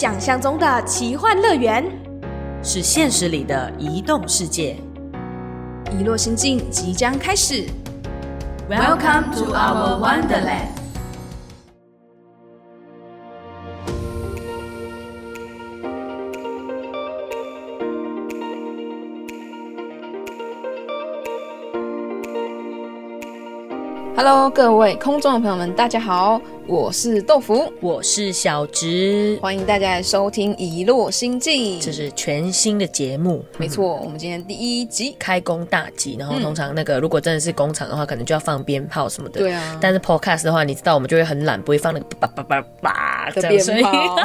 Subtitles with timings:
[0.00, 1.84] 想象中的奇幻乐园，
[2.62, 4.76] 是现实里的移动世界。
[5.90, 7.66] 遗落心境即将开始。
[8.70, 10.68] Welcome to our Wonderland。
[24.16, 31.80] Hello，各位空中的朋友们，大家好，我是豆腐，我是小植，欢迎大家来收听《遗落星际》。
[31.82, 35.16] 这是全新的节目，没错，我们今天第一集。
[35.18, 36.16] 开工大吉。
[36.18, 39.40] 然后通常那个如果真的是工厂的话，可能就要放鞭炮什么的。
[39.40, 44.16] 对啊但是 Podcast 的话，你知道我们就会很懒，不会放那个叭叭叭叭的鞭炮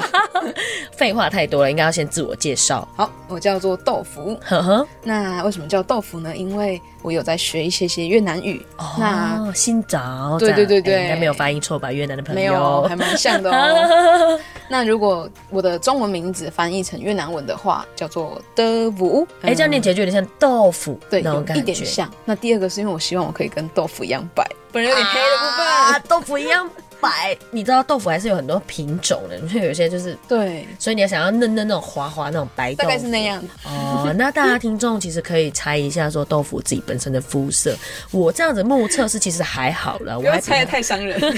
[0.91, 2.85] 废话太多了，应该要先自我介绍。
[2.97, 4.37] 好，我叫做豆腐。
[4.43, 6.35] 呵呵，那为什么叫豆腐呢？
[6.35, 8.61] 因为我有在学一些些越南语。
[8.99, 11.89] 那哦，新找，对对对对哎应该没有发音错吧？
[11.89, 14.39] 越南的朋友没有， 还蛮像的哦。
[14.69, 19.27] 那如果我的中文名字翻译成越南文的话，叫做的 vũ。
[19.41, 22.09] 哎，这样念起来就有点像豆腐对，那有感觉，一点像。
[22.25, 25.67] 那第二个是因为我希望我可以跟豆腐一样白，本人有点黑的部分。
[25.67, 26.67] 啊，豆腐一样
[26.99, 27.37] 白。
[27.51, 33.43] 你知道豆腐还是有很多品种的，就有些就是，对，所以你要想要嫩嫩那种滑滑那种白豆腐，大概是那样。
[33.65, 37.75] 哦，那大家听众其实可以猜一下，说豆腐自己本身的肤色。
[38.11, 41.19] 我这样子目测是其实还好了，我还猜的太伤人。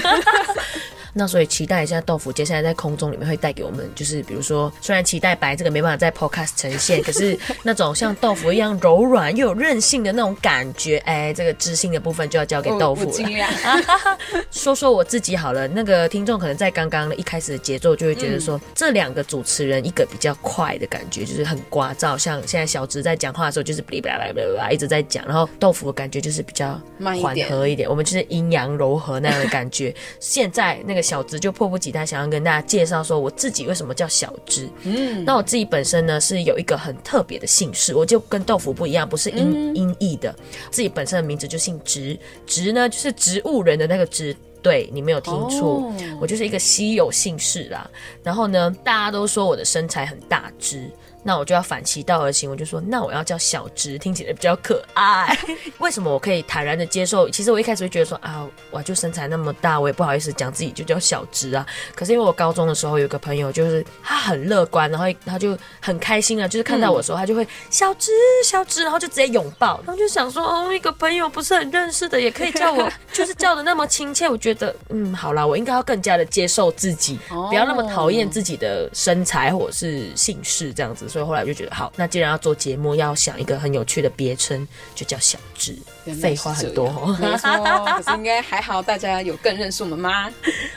[1.18, 13.48] 那所以期待一下豆腐接下来在空中里面会带给我们，就是比如说，虽然期待白这个没办法在 podcast 呈现，可是那种像豆腐一样柔软又有韧性的那种感觉，哎，这个知性的部分就要交给豆腐了。
[14.52, 29.94] 说说我自己好了，那个听众可能在刚刚一开始的节奏就会觉得说，这两个主持人一个比较快的感觉，就是很聒噪，像现在小直在讲话的时候就是哔哩吧啦吧啦吧啦一直在讲，然后豆腐的感觉就是比较缓慢一点和一点，我们就是阴阳柔和那样的感觉。
[30.20, 34.68] 现在那个小直就迫不及待想要跟大家介绍说，我自己为什么叫小直。
[34.82, 40.34] 嗯，那我自己本身呢是有一个很特别的姓氏，我就跟豆腐不一样，不是音、音译的，
[40.70, 44.36] 自己本身的名字就姓植，植呢就是植物人的那个植。
[44.62, 47.88] 对你没有听错，哦我就是一个稀有姓氏啦。
[48.20, 50.90] 然后呢，大家都说我的身材很大只，
[51.26, 55.36] 那我就要反其道而行，我就说那我要叫小直，听起来比较可爱。
[55.78, 57.28] 为什么我可以坦然的接受？
[57.28, 61.66] 其实我一开始会觉得说啊，我就身材那么大，我也不好意思讲自己就叫小直啊。
[61.96, 68.12] 可是因为我高中的时候有个朋友，就是他很乐观，然后他就很开心啊，就是看到我的时候，他就会小直
[68.44, 81.15] 小直，然后就直接拥抱，然后就想说哦，一个朋友不是很认识的，也可以叫我， 就是叫的那么亲切，我觉得嗯，好啦，我应该要更加的接受自己，哦不要那么讨厌自己的身材或者是姓氏这样子。
[81.16, 85.74] 所以后来我就觉得好，那既然要做节目，要想一个很有趣的别称，就叫小直。
[86.04, 87.16] 原来废话很多样哦。
[87.18, 87.48] 没错。
[87.96, 90.30] 可是应该还好，大家有更认识我们吗？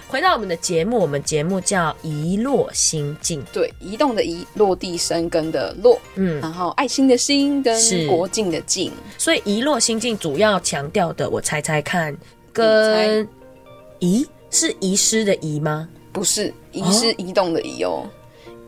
[0.07, 3.43] 回到我们的节目，我们节目叫《遗落心境》。
[3.51, 8.93] 对，移动的移，落地生根的落，嗯，然后爱心的心跟是国境的境。
[9.17, 12.15] 所以遗落心境主要强调的，我猜猜看，
[12.53, 13.27] 跟
[13.99, 15.89] 遗是遗失的遗吗？
[16.13, 18.07] 不是，移失移动的移哦。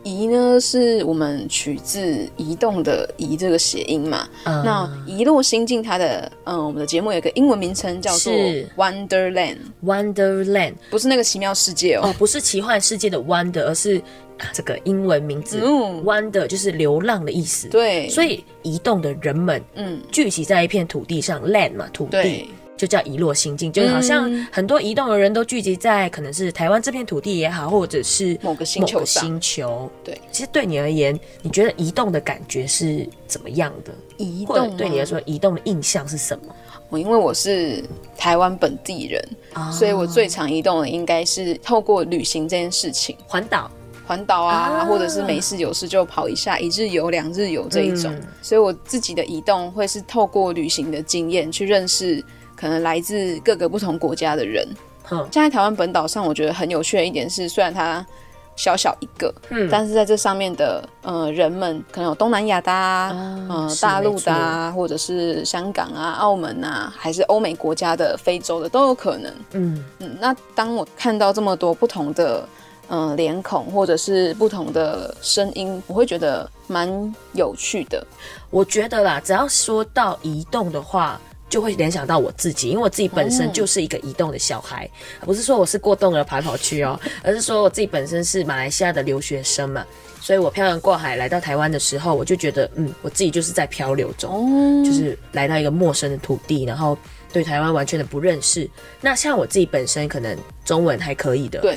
[0.02, 4.28] 移呢是我们取自移动的移这个谐音嘛。
[4.44, 8.32] 嗯那一落心境它的嗯，我们的节目有一个英文名称叫做
[8.76, 12.02] Wonderland，Wonderland 不是那个奇妙世界哦。
[12.04, 13.98] 哦，不是奇幻世界的 Wonder，而是、
[14.38, 22.48] 啊这个英文名字、嗯 Wonder 就是流浪的意思。，对，所以移动的人们嗯，聚集在一片土地上，land 嘛，土地对。
[22.82, 24.44] 就叫遗落心境，就是好像嗯。
[24.50, 29.88] 很多移动的人都聚集在可能是台湾这片土地也好，或者是某个星某个球上星球。
[30.02, 33.92] 对，其实对你而言，你觉得移动的感觉是怎么样的？
[34.16, 36.52] 移动吗对你来说，移动的印象是什么？
[36.88, 37.84] 我因为我是
[38.18, 39.28] 台湾本地人，
[39.70, 43.70] 所以我最常移动的应该是透过旅行这件事情，环岛。
[44.04, 44.84] 环岛啊，啊。
[44.84, 48.12] 或者是没事有事就跑一下，一日游、两日游这一种。
[48.12, 48.22] 嗯。
[48.42, 52.22] 所以我自己的移动会是透过旅行的经验去认识
[52.62, 54.64] 可能来自各个不同国家的人。
[55.10, 58.06] 嗯，现在台湾本岛上，我觉得很有趣的一点是，虽然它
[58.54, 63.10] 小小一个，嗯但是在这上面的呃人们，可能有东南亚的、啊，
[63.48, 69.34] 呃大陆的啊，或者是香港啊、澳门啊，还是欧美国家的、非洲的都有可能。
[69.54, 72.48] 嗯，嗯，那当我看到这么多不同的
[72.88, 76.88] 嗯、呃脸孔，或者是不同的声音，我会觉得蛮
[77.32, 78.06] 有趣的。
[78.50, 81.20] 我觉得啦，只要说到移动的话。
[81.52, 84.88] 就会联想到我自己，因为我自己本身就是一个移动的小孩，
[85.20, 89.84] 不是说我是过动儿跑跑去哦，而是说我自己本身是马来西亚的留学生嘛，
[90.18, 96.96] 所以我漂洋过海来到台湾的时候，我就觉得，嗯，我自己就是在漂流中，哦，就是来到一个陌生的土地，然后
[97.34, 98.66] 对台湾完全的不认识。
[99.02, 100.34] 那像我自己本身可能
[100.64, 101.76] 中文还可以的，对，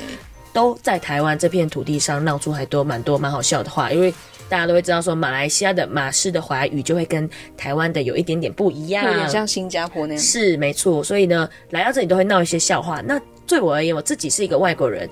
[0.54, 4.14] 都在台湾这片土地上闹出还多蛮多蛮好笑的话，因为
[4.48, 10.22] 大家都会知道说，马来西亚的马式的华语就会跟台湾的有一点点不一样，有点像新加坡那样。
[10.22, 13.00] 是没错，所以呢，来到这里都会闹一些笑话。
[13.00, 15.08] 那对我而言，我自己是一个外国人，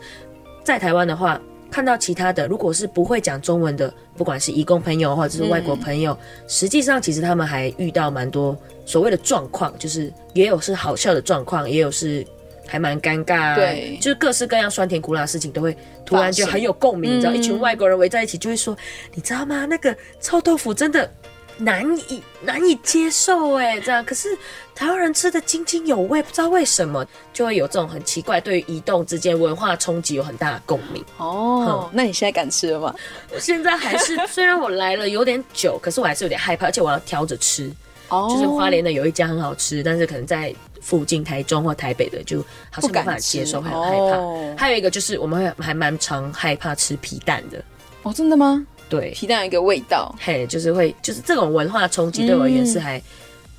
[0.62, 1.40] 在台湾的话，
[1.70, 6.16] 看到其他的，如果是不会讲中文的，不管是移工朋友或者是外国朋友，
[6.46, 8.56] 实际上其实他们还遇到蛮多
[8.86, 12.24] 所谓的状况，就是也有是好笑的状况，也有是
[12.66, 18.76] 还蛮尴尬，对就是各式各样酸甜苦辣的事情都会突然就很有共鸣，你知道，嗯一群外国人围在一起就会说，
[19.14, 19.66] 你知道吗？
[19.66, 21.10] 那个臭豆腐真的。
[21.56, 24.36] 难以难以接受哎，这样可是
[24.74, 31.04] 台湾人吃的津津有味，不知道为什么就会有这种很奇怪，对于移动之间文化冲击有很大的共鸣。
[31.16, 32.92] 哦，那你现在敢吃了吗？
[33.32, 37.70] 我现在还是虽然我来了有点久，可是我还是有点害怕，而且我要挑着吃。
[38.08, 40.52] 哦就是花莲的有一家很好吃，但是可能在
[40.84, 42.40] 附近台中或台北的就
[42.70, 44.18] 好像不敢接受，会很害怕。
[44.18, 47.64] 哦还有一个就是我们会还蛮常害怕吃皮蛋的，
[48.02, 48.64] 哦，真的吗？
[48.88, 53.02] 对，皮蛋有一个味道，嘿，就是会，就是这种文化冲击对我而言嗯是还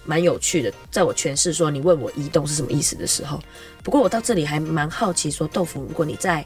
[0.06, 0.72] 蛮有趣的。
[0.92, 3.40] 在我诠释说你问我移动是什么意思的时候，
[3.84, 6.46] 不过我到这里还蛮好奇，说豆腐，如果你在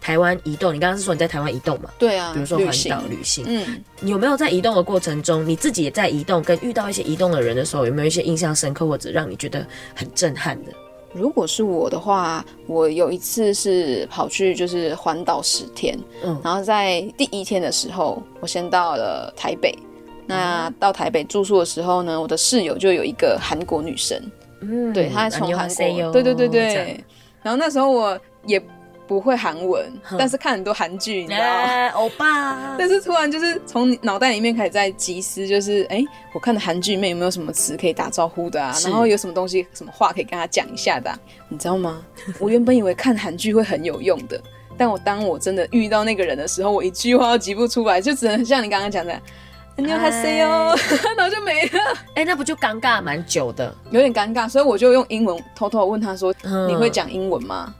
[0.00, 1.90] 台湾移动，你刚刚是说你在台湾移动嘛？
[1.98, 10.72] 对啊，比如说环岛旅行，嗯，有没有在移动的过程中，你自己也在移动，跟遇到一些移动的人的时候，有没有一些印象深刻或者让你觉得很震撼的？
[11.12, 19.76] 如果是我的话，我有一次是跑去就是环岛十天，嗯，然后在第一天的时候，我先到了台北，
[20.24, 24.18] 那到台北住宿的时候呢，我的室友就有一个韩国女生，
[24.60, 27.04] 嗯，对，她从韩国，对对对对，
[27.42, 28.62] 然后那时候我也。
[29.10, 31.88] 不会韩文，但是看很多韩剧，你知道？
[31.94, 36.00] 欧巴， 但是突然就是从脑袋里面开始在集思，就是哎，
[36.32, 38.72] 我看的韩剧里面有没有什么词可以打招呼的啊？
[38.84, 41.12] 然后有什么东西、什么话可以跟他讲一下的，
[41.48, 42.00] 你知道吗？
[42.38, 44.40] 我原本以为看韩剧会很有用的，
[44.78, 49.20] 但我当我真的遇到那个人的时候，我一句话都挤不出来，就只能像你刚刚讲的，
[49.74, 50.72] 你要 say 哦，
[51.18, 51.80] 然后就没了。
[52.14, 53.02] 哎，那不就尴尬？
[53.02, 56.32] 蛮久的，有点尴尬，所以我就用英文偷偷问他说
[56.68, 57.74] ：“你会讲英文吗？”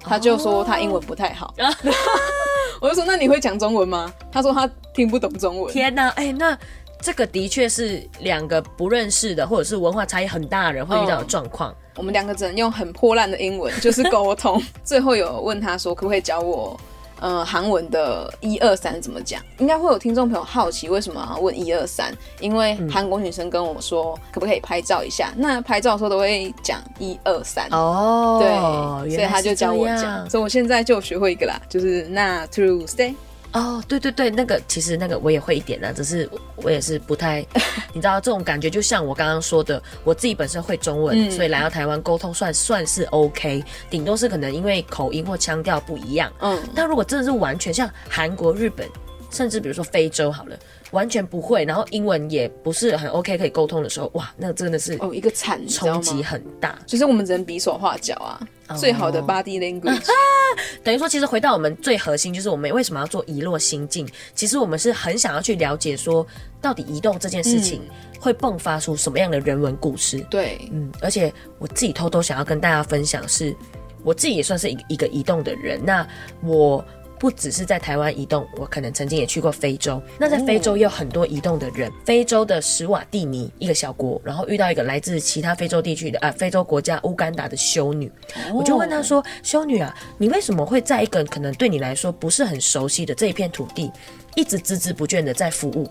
[0.00, 1.52] 他就说他英文不太好，
[2.80, 5.72] 我就说：“那你会讲中文吗？”他说他听不懂中文。
[5.72, 6.56] 天哪，哎、那
[7.00, 11.74] 这个的确是两个不认识的，或者是文化差异很大的人会遇到的状况。
[11.96, 14.62] 我们两个只能用很破烂的英文，就是沟通。
[14.84, 16.78] 最后有问他说，可不可以教我，
[17.20, 19.42] 呃，韩文的一二三怎么讲？
[19.58, 22.12] 应该会有听众朋友好奇，为什么要问一二三？
[22.40, 25.32] 因为韩国女生跟我说，可不可以拍照一下？
[25.36, 27.66] 那拍照的时候都会讲一二三。
[27.70, 33.14] 哦对，所以他就教我讲，所以我现在就学会一个啦，就是那 to stay。
[33.52, 37.44] 哦，对对对，那个其实那个我也会一点的，只是我也是不太，
[37.94, 46.32] 你知道这种感觉，就像我刚刚说的，我自己本身会中文，嗯所以来到台湾沟通算算是 OK，顶多是可能因为口音或腔调不一样。
[46.40, 48.86] 嗯，但如果真的是完全像韩国、日本，
[49.30, 50.58] 甚至比如说非洲好了，
[50.92, 56.22] 完全不会，然后英文也不是很 OK 可以沟通的时候，哇，那真的是哦，一个惨，冲击？
[56.22, 56.78] 很大。
[56.86, 60.06] 就是我们只能比手画脚啊，最好的 body language。
[60.82, 64.08] 等于说，其实回到我们最核心，就是我们为什么要做遗落心境？
[64.34, 66.26] 其实我们是很想要去了解说，
[66.60, 67.82] 到底移动这件事情
[68.18, 70.18] 会迸发出什么样的人文故事。
[70.30, 73.54] 对，嗯，而且我自己偷偷想要跟大家分享是，
[74.02, 75.78] 我自己也算是一个移动的人。
[75.84, 76.06] 那
[76.42, 76.84] 我
[77.18, 80.00] 不只是在台湾移动，我可能曾经也去过非洲。
[80.18, 88.10] 那在非洲也有很多移动的人，非洲的史瓦蒂尼一个小国，然后遇到一个来自其他非洲地区的啊非洲国家乌干达的修女，
[88.54, 93.90] 我就问她说：“修女啊，你为什么会在一个可能对你来说不是很熟悉的这一片土地，
[94.36, 95.88] 一直孜孜不倦的在服务？”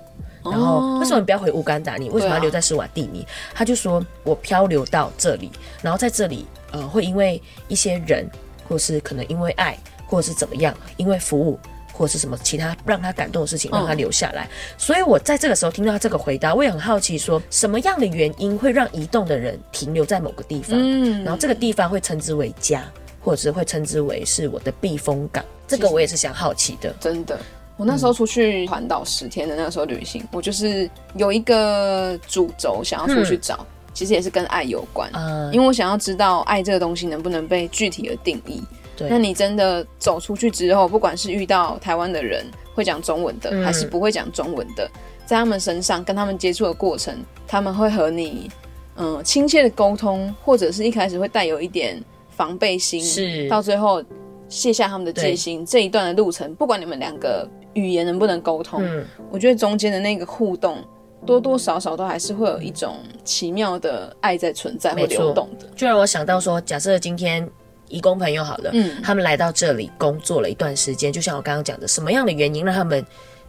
[0.49, 1.97] 然后为什么你不要回乌干达？
[1.97, 3.27] 你为什么要留在施瓦蒂尼？
[3.53, 8.25] 他就说我漂流到这里，然后在这里呃会因为一些人，
[8.65, 11.59] 或是可能因为爱，或者是怎么样，因为服务。
[11.93, 14.47] 或者是什么其他让他感动的事情，让他留下来。
[14.77, 20.77] 所以我在这个时候听到他这个回答，我也很好奇，说什么样的原因会让移动的人停留在某个地方？
[20.79, 22.83] 嗯然后这个地方会称之为家，
[23.19, 25.43] 或者是会称之为是我的避风港。
[25.67, 26.93] 这个我也是想好奇的。
[26.99, 27.39] 真的。
[27.77, 38.61] 我那时候出去环岛十天的那个时候旅行，我就是有一个主轴想要出去找，其实也是跟爱有关，嗯，因为我想要知道爱这个东西能不能被具体的定义。
[38.97, 39.07] 对。
[39.07, 43.63] 那你真的走出去之后，不管是遇到台湾的人会讲中文的，嗯。
[43.63, 44.89] 还是不会讲中文的，
[45.25, 47.15] 在他们身上跟他们接触的过程，
[47.47, 48.49] 他们会和你
[48.95, 53.47] 嗯亲切的沟通，或者是一开始会带有一点防备心，是。
[53.47, 54.03] 到最后
[54.49, 55.65] 卸下他们的戒心。
[55.65, 60.83] 这一段的路程，不管你们两个语言能不能沟通，嗯，我觉得中间的那个互动。
[61.25, 67.45] 多多少少都还是会有一种奇妙的爱在存在或流动的，就让我想到说，假设今天
[67.89, 73.05] 义工朋友好了，嗯他们来到这里工作了一段时间，就像我刚刚讲的，什么样的原因让他们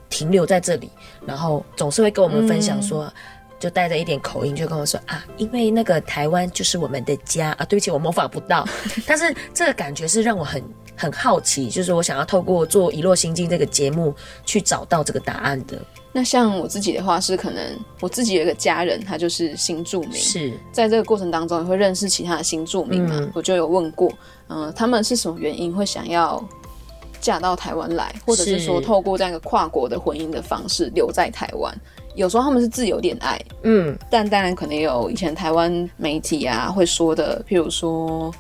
[0.09, 0.91] 停留在这里，
[1.27, 3.13] 然后总是会跟我们分享说。
[3.61, 7.65] 就带着一点口音，就跟我说啊，因为那个台湾就是我们的家啊。
[7.65, 8.65] 对不起，我模仿不到，
[9.05, 10.63] 但是这个感觉是让我很
[10.95, 14.15] 很好奇，就是我想要透过做《遗落心经》这个节目
[14.45, 15.77] 去找到这个答案的。
[16.13, 17.63] 那像我自己的话是，可能
[18.01, 24.11] 我自己有一个家人，他就是新住民，是在这个过程当中也会认识其他的新住民嘛，嗯我就有问过，
[24.49, 26.43] 嗯、他们是什么原因会想要
[27.21, 31.75] 嫁到台湾来，或者是说透过这样一个跨国的婚姻的方式留在台湾？
[32.15, 38.33] 有时候他们是自由恋爱，嗯，但当然可能也有以前台湾媒体啊会说的，譬如说，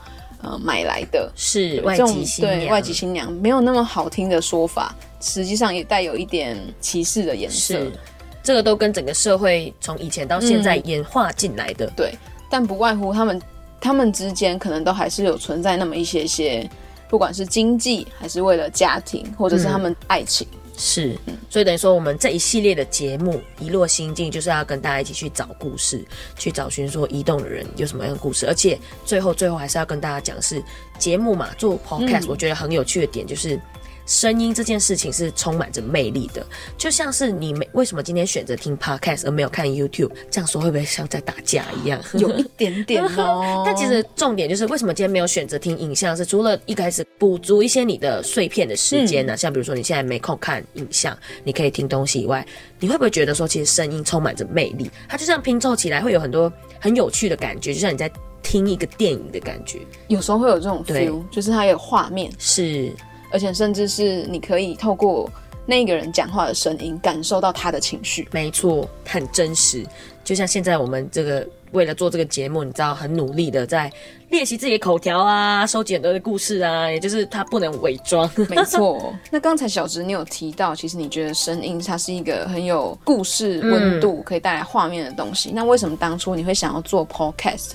[0.42, 7.74] 呃，买来的是外籍新娘，对外籍新娘没有那么好听的说法，实际上也带有一点歧视的颜色。
[7.74, 7.92] 是
[8.40, 11.86] 这个都跟整个社会从以前到现在嗯演化进来的。
[11.94, 12.14] 对，
[12.48, 13.42] 但不外乎他们
[13.78, 16.66] 他们之间可能都还是有存在那么一些些，
[17.10, 20.48] 不管是经济还是为了家庭，或者是他们爱情。
[20.78, 21.14] 是，
[21.50, 26.02] 所以等于说我们这一系列的节目《一落心境》就是要跟大家一起去找故事，
[26.38, 30.62] 去找寻说移动的人有什么样的故事，而且最后最后还是要跟大家讲是
[30.96, 33.60] 节目嘛，做 podcast，、我觉得很有趣的点就是。
[34.08, 36.44] 声音这件事情是充满着魅力的，
[36.78, 42.02] 就像是你没为什么今天选择听 podcast 而没有看 YouTube，这样说会不会像在打架一样？
[42.18, 46.16] 有一点点哦， 但其实重点就是为什么今天没有选择听影像？
[46.16, 52.44] 是除了一开始补足一些你的碎片的时间呢、像比如说你现在没空看影像，你可以听东西以外，
[52.80, 54.90] 你会不会觉得说，其实声音充满着魅力？
[55.06, 56.50] 它就这样拼凑起来，会有很多
[56.80, 58.10] 很有趣的感觉，就像你在
[58.42, 59.80] 听一个电影的感觉。
[60.06, 62.90] 有时候会有这种对 feel，就是它有画面，是，
[63.30, 65.30] 而且甚至是你可以透过
[65.66, 68.26] 那个人讲话的声音感受到他的情绪。
[68.32, 69.84] 没错，很真实。
[70.24, 73.90] 就像现在我们这个为了做这个节目，你知道很努力的在
[74.28, 78.30] 练习自己的口条啊，收集很多的故事啊， 也就是他不能伪装。
[78.50, 85.50] 没错，那刚才小直你有提到，其实你觉得声音它是一个很有故事温度，可以带来画面的东西。
[85.54, 87.72] 那为什么当初你会想要做 podcast？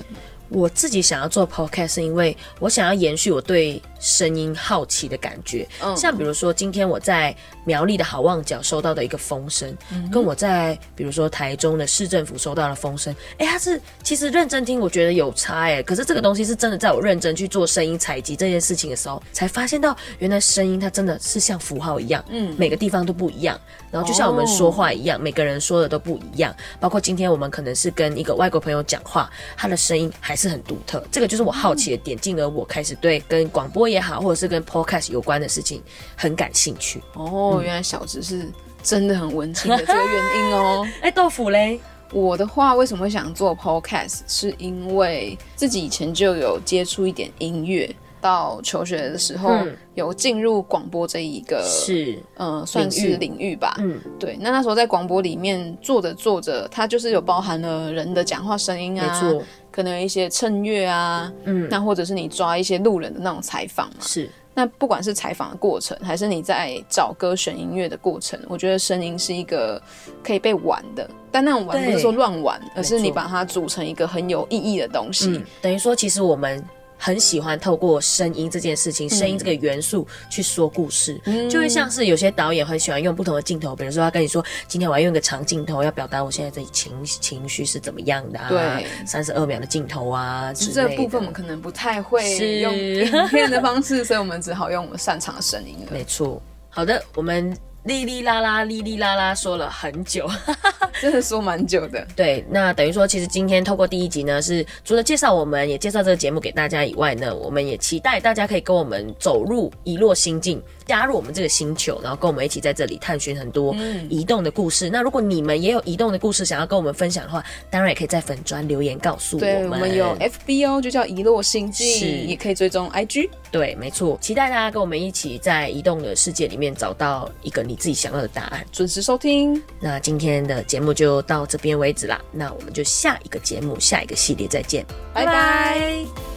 [0.50, 5.68] 我自己想要做 podcast，是因为我想要延续我对声音好奇的感觉。
[5.82, 7.36] 嗯像比如说，今天我在
[7.66, 15.82] 苗栗的好望角收到的一个风声，嗯跟我在比如说台中的市政府收到的风声，哎，它是其实认真听，我觉得有差哎。
[15.82, 23.60] 可是这个东西是真的，在我认真去做声音采集这件事情的时候，才发现到原来声音它真的是像符号一样，嗯，每个地方都不一样。
[23.90, 26.54] 然后就像我们说话一样，每个人说的都不一样。
[26.80, 31.04] 包括今天我们可能是跟一个外国朋友讲话，他的声音还是很独特。
[31.12, 35.82] 这个就是我好奇的点，进而我开始对跟广播也好，或者是跟 podcast 有关的事情
[36.16, 37.02] 很感兴趣。
[37.14, 38.48] 哦，原来小直是
[38.82, 40.88] 真的很文青的这个原因哦。
[41.02, 41.80] 哎，豆腐嘞？
[42.12, 44.20] 我的话，为什么会想做 podcast？
[44.28, 47.90] 是因为自己以前就有接触一点音乐，
[48.24, 49.78] 到求学的时候、嗯。
[49.96, 53.76] 有进入广播这一个是，呃，算是领域吧。
[53.78, 63.98] 嗯，对，那那时候在广播里面做着做着，它就是有包含了人的讲话声音没啊，错，可能有一些衬乐啊，嗯，那或者是你抓一些路人的那种采访嘛。
[64.00, 64.28] 是。
[64.56, 69.80] 那不管是采访的过程，还是你在找歌选音乐的过程，我觉得声音是一个
[70.24, 75.28] 可以被玩的，但那种玩不是说乱玩，而是你把它组成一个很有意义的东西。
[75.30, 76.64] 嗯，等于说，其实我们
[77.04, 81.20] 很喜欢透过声音这件事情，声音这个元素去说故事，
[81.50, 90.90] 就会像是有些导演很喜欢用不同的镜头，比如说他跟你说，今天我要用一个长镜头，要表达我现在的情情绪是怎么样的啊，对，三十二秒的镜头啊这类的。
[90.92, 92.54] 个部分我们可能不太会是。
[92.62, 95.88] 用影片的方式，所以我们只好用我们擅长的声音了。
[95.92, 96.42] 没错。
[96.70, 100.30] 好的，我们哩哩啦啦哩哩啦啦说了很久。
[101.02, 102.06] 真的说蛮久的。
[102.16, 113.76] 对，那等于说，其实今天透过第一集呢，是除了介绍我们，也介绍这个节目给大家以外呢，我们也期待大家可以跟我们走入一落心境，加入我们这个星球，然后跟我们一起在这里探寻很多
[114.10, 114.90] 移动的故事。
[114.90, 119.72] 那如果你们也有移动的故事想要跟我们分享的话，当然也可以在粉砖留言告诉我对，们。
[119.72, 123.30] 我们有 FB 哦，就叫遗落星际，也可以追踪 IG。
[123.52, 128.66] 对，没错，期待大家跟我们一起在移动的世界里面找到一个你自己想要的答案。
[128.72, 136.33] 准时收听，那今天的节目就到这边为止啦，那我们就下一个节目、下一个系列再见，拜拜